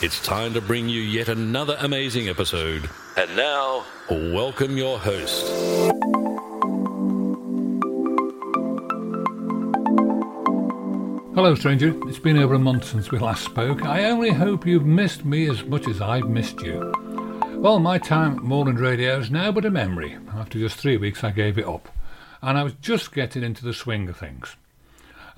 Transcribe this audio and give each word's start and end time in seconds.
it's 0.00 0.24
time 0.24 0.54
to 0.54 0.60
bring 0.60 0.88
you 0.88 1.00
yet 1.00 1.28
another 1.28 1.76
amazing 1.80 2.28
episode. 2.28 2.88
And 3.16 3.34
now, 3.34 3.84
welcome 4.08 4.76
your 4.76 4.96
host. 4.96 5.44
Hello, 11.34 11.54
stranger. 11.56 11.94
It's 12.08 12.20
been 12.20 12.38
over 12.38 12.54
a 12.54 12.60
month 12.60 12.84
since 12.84 13.10
we 13.10 13.18
last 13.18 13.44
spoke. 13.44 13.84
I 13.84 14.04
only 14.04 14.30
hope 14.30 14.66
you've 14.66 14.86
missed 14.86 15.24
me 15.24 15.50
as 15.50 15.64
much 15.64 15.88
as 15.88 16.00
I've 16.00 16.28
missed 16.28 16.60
you. 16.60 16.92
Well, 17.56 17.80
my 17.80 17.98
time 17.98 18.36
at 18.36 18.44
Moorlands 18.44 18.80
Radio 18.80 19.18
is 19.18 19.32
now 19.32 19.50
but 19.50 19.64
a 19.64 19.70
memory. 19.70 20.16
After 20.32 20.60
just 20.60 20.76
three 20.76 20.96
weeks, 20.96 21.24
I 21.24 21.32
gave 21.32 21.58
it 21.58 21.66
up, 21.66 21.88
and 22.40 22.56
I 22.56 22.62
was 22.62 22.74
just 22.74 23.12
getting 23.12 23.42
into 23.42 23.64
the 23.64 23.74
swing 23.74 24.08
of 24.08 24.16
things. 24.16 24.54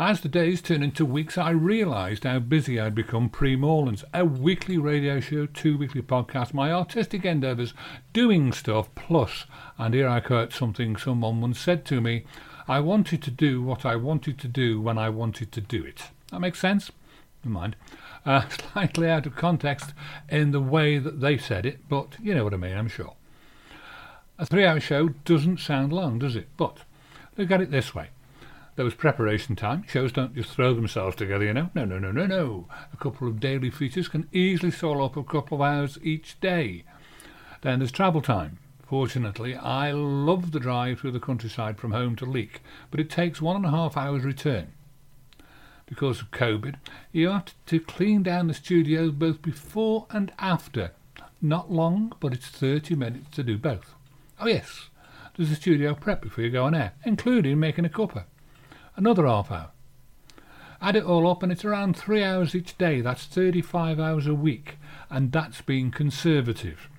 As 0.00 0.22
the 0.22 0.30
days 0.30 0.62
turned 0.62 0.82
into 0.82 1.04
weeks, 1.04 1.36
I 1.36 1.50
realised 1.50 2.24
how 2.24 2.38
busy 2.38 2.80
I'd 2.80 2.94
become 2.94 3.28
pre 3.28 3.54
Moorlands. 3.54 4.02
A 4.14 4.24
weekly 4.24 4.78
radio 4.78 5.20
show, 5.20 5.44
two 5.44 5.76
weekly 5.76 6.00
podcasts, 6.00 6.54
my 6.54 6.72
artistic 6.72 7.26
endeavours, 7.26 7.74
doing 8.14 8.50
stuff, 8.54 8.88
plus, 8.94 9.44
and 9.76 9.92
here 9.92 10.08
I 10.08 10.20
quote 10.20 10.54
something 10.54 10.96
someone 10.96 11.42
once 11.42 11.60
said 11.60 11.84
to 11.84 12.00
me 12.00 12.24
I 12.66 12.80
wanted 12.80 13.20
to 13.24 13.30
do 13.30 13.60
what 13.60 13.84
I 13.84 13.96
wanted 13.96 14.38
to 14.38 14.48
do 14.48 14.80
when 14.80 14.96
I 14.96 15.10
wanted 15.10 15.52
to 15.52 15.60
do 15.60 15.84
it. 15.84 16.04
That 16.30 16.40
makes 16.40 16.60
sense? 16.60 16.90
Never 17.44 17.52
mind 17.52 17.76
uh, 18.24 18.48
slightly 18.72 19.10
out 19.10 19.26
of 19.26 19.36
context 19.36 19.92
in 20.30 20.52
the 20.52 20.62
way 20.62 20.96
that 20.96 21.20
they 21.20 21.36
said 21.36 21.66
it, 21.66 21.90
but 21.90 22.16
you 22.22 22.34
know 22.34 22.44
what 22.44 22.54
I 22.54 22.56
mean, 22.56 22.74
I'm 22.74 22.88
sure. 22.88 23.16
A 24.38 24.46
three 24.46 24.64
hour 24.64 24.80
show 24.80 25.10
doesn't 25.26 25.60
sound 25.60 25.92
long, 25.92 26.18
does 26.18 26.36
it? 26.36 26.48
But 26.56 26.78
look 27.36 27.50
at 27.50 27.60
it 27.60 27.70
this 27.70 27.94
way. 27.94 28.08
There 28.76 28.84
was 28.84 28.94
preparation 28.94 29.56
time. 29.56 29.84
Shows 29.88 30.12
don't 30.12 30.34
just 30.34 30.50
throw 30.50 30.74
themselves 30.74 31.16
together, 31.16 31.44
you 31.44 31.52
know. 31.52 31.70
No, 31.74 31.84
no, 31.84 31.98
no, 31.98 32.12
no, 32.12 32.26
no. 32.26 32.68
A 32.92 32.96
couple 32.96 33.28
of 33.28 33.40
daily 33.40 33.70
features 33.70 34.08
can 34.08 34.28
easily 34.32 34.70
swallow 34.70 35.04
up 35.04 35.16
a 35.16 35.24
couple 35.24 35.58
of 35.58 35.62
hours 35.62 35.98
each 36.02 36.40
day. 36.40 36.84
Then 37.62 37.80
there's 37.80 37.92
travel 37.92 38.22
time. 38.22 38.58
Fortunately, 38.86 39.54
I 39.54 39.92
love 39.92 40.52
the 40.52 40.60
drive 40.60 41.00
through 41.00 41.12
the 41.12 41.20
countryside 41.20 41.78
from 41.78 41.92
home 41.92 42.16
to 42.16 42.24
Leek, 42.24 42.60
but 42.90 43.00
it 43.00 43.10
takes 43.10 43.40
one 43.40 43.56
and 43.56 43.66
a 43.66 43.70
half 43.70 43.96
hours 43.96 44.24
return 44.24 44.72
because 45.90 46.20
of 46.20 46.30
COVID, 46.30 46.76
you 47.12 47.28
have 47.28 47.52
to 47.66 47.80
clean 47.80 48.22
down 48.22 48.46
the 48.46 48.54
studio 48.54 49.10
both 49.10 49.42
before 49.42 50.06
and 50.10 50.32
after. 50.38 50.92
Not 51.42 51.70
long, 51.70 52.14
but 52.20 52.32
it's 52.32 52.46
30 52.46 52.94
minutes 52.94 53.30
to 53.32 53.42
do 53.42 53.58
both. 53.58 53.94
Oh, 54.38 54.46
yes, 54.46 54.88
there's 55.36 55.50
a 55.50 55.56
studio 55.56 55.94
prep 55.94 56.22
before 56.22 56.44
you 56.44 56.50
go 56.50 56.64
on 56.64 56.74
air, 56.74 56.92
including 57.04 57.58
making 57.58 57.84
a 57.84 57.88
cuppa. 57.88 58.24
Another 59.00 59.26
half 59.26 59.50
hour. 59.50 59.70
Add 60.82 60.94
it 60.94 61.04
all 61.04 61.26
up, 61.26 61.42
and 61.42 61.50
it's 61.50 61.64
around 61.64 61.96
three 61.96 62.22
hours 62.22 62.54
each 62.54 62.76
day. 62.76 63.00
That's 63.00 63.24
35 63.24 63.98
hours 63.98 64.26
a 64.26 64.34
week, 64.34 64.76
and 65.08 65.32
that's 65.32 65.62
being 65.62 65.90
conservative. 65.90 66.90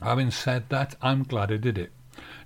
Having 0.00 0.30
said 0.30 0.68
that, 0.68 0.94
I'm 1.02 1.24
glad 1.24 1.50
I 1.50 1.56
did 1.56 1.76
it 1.76 1.90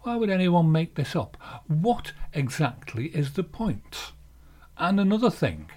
Why 0.03 0.17
would 0.17 0.31
anyone 0.31 0.73
make 0.73 0.95
this 0.95 1.15
up? 1.15 1.37
What 1.67 2.13
exactly 2.33 3.09
is 3.09 3.35
the 3.35 3.45
point? 3.45 4.12
And 4.83 4.99
another 4.99 5.31
thing, 5.31 5.71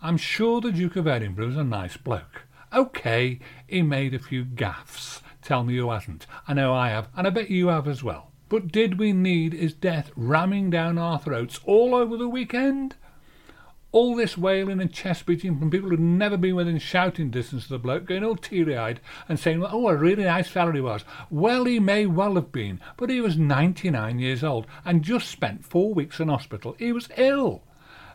I'm 0.00 0.16
sure 0.16 0.60
the 0.60 0.70
Duke 0.70 0.94
of 0.94 1.08
Edinburgh's 1.08 1.56
a 1.56 1.64
nice 1.64 1.96
bloke. 1.96 2.42
OK, 2.72 3.40
he 3.66 3.82
made 3.82 4.14
a 4.14 4.20
few 4.20 4.44
gaffes. 4.44 5.22
Tell 5.42 5.64
me 5.64 5.76
who 5.76 5.90
hasn't. 5.90 6.28
I 6.46 6.54
know 6.54 6.72
I 6.72 6.90
have, 6.90 7.08
and 7.16 7.26
I 7.26 7.30
bet 7.30 7.50
you 7.50 7.66
have 7.66 7.88
as 7.88 8.04
well. 8.04 8.30
But 8.48 8.70
did 8.70 8.96
we 8.96 9.12
need 9.12 9.54
his 9.54 9.74
death 9.74 10.12
ramming 10.14 10.70
down 10.70 10.98
our 10.98 11.18
throats 11.18 11.58
all 11.64 11.96
over 11.96 12.16
the 12.16 12.28
weekend? 12.28 12.94
All 13.90 14.14
this 14.14 14.38
wailing 14.38 14.80
and 14.80 14.92
chest 14.92 15.26
beating 15.26 15.58
from 15.58 15.72
people 15.72 15.90
who'd 15.90 15.98
never 15.98 16.36
been 16.36 16.54
within 16.54 16.78
shouting 16.78 17.32
distance 17.32 17.64
of 17.64 17.70
the 17.70 17.78
bloke, 17.80 18.04
going 18.04 18.22
all 18.22 18.36
teary 18.36 18.78
eyed 18.78 19.00
and 19.28 19.40
saying, 19.40 19.66
Oh, 19.68 19.88
a 19.88 19.96
really 19.96 20.22
nice 20.22 20.46
fellow 20.46 20.70
he 20.70 20.80
was. 20.80 21.04
Well, 21.28 21.64
he 21.64 21.80
may 21.80 22.06
well 22.06 22.36
have 22.36 22.52
been, 22.52 22.80
but 22.96 23.10
he 23.10 23.20
was 23.20 23.36
99 23.36 24.20
years 24.20 24.44
old 24.44 24.68
and 24.84 25.02
just 25.02 25.28
spent 25.28 25.64
four 25.64 25.92
weeks 25.92 26.20
in 26.20 26.28
hospital. 26.28 26.76
He 26.78 26.92
was 26.92 27.08
ill. 27.16 27.64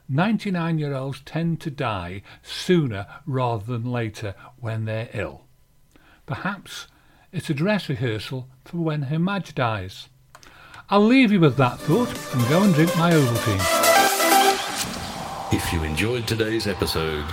99 0.10 0.80
year 0.80 0.96
olds 0.96 1.22
tend 1.22 1.62
to 1.62 1.70
die 1.70 2.24
sooner 2.42 3.06
rather 3.28 3.66
than 3.66 3.92
later 3.92 4.34
when 4.60 4.86
they're 4.86 5.10
ill. 5.14 5.46
Perhaps 6.26 6.88
it's 7.32 7.50
a 7.50 7.54
dress 7.54 7.88
rehearsal 7.90 8.48
for 8.66 8.78
when 8.78 9.04
her 9.04 9.20
Madge 9.20 9.54
dies. 9.54 10.10
I'll 10.90 11.06
leave 11.06 11.32
you 11.32 11.40
with 11.40 11.58
that 11.58 11.80
thought 11.80 12.10
and 12.34 12.50
go 12.50 12.64
and 12.64 12.74
drink 12.74 12.98
my 12.98 13.12
Ovaltine. 13.12 13.80
If 15.54 15.72
you 15.72 15.84
enjoyed 15.84 16.28
today's 16.28 16.66
episode, 16.66 17.26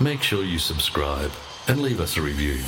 make 0.00 0.22
sure 0.22 0.44
you 0.44 0.58
subscribe 0.58 1.30
and 1.68 1.82
leave 1.82 2.00
us 2.00 2.16
a 2.16 2.22
review. 2.22 2.62